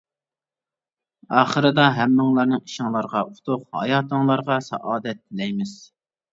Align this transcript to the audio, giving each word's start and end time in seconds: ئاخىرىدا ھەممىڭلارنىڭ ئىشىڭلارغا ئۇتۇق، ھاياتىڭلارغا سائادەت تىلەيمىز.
ئاخىرىدا 1.41 1.85
ھەممىڭلارنىڭ 1.99 2.65
ئىشىڭلارغا 2.65 3.23
ئۇتۇق، 3.29 3.69
ھاياتىڭلارغا 3.79 4.61
سائادەت 4.73 5.25
تىلەيمىز. 5.25 5.81